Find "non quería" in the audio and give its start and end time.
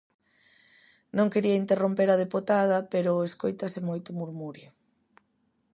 1.17-1.61